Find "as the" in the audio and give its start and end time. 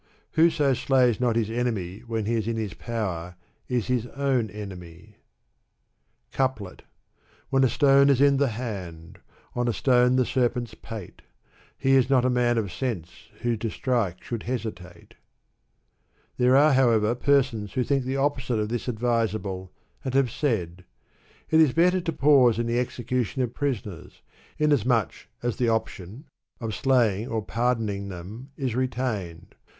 25.43-25.69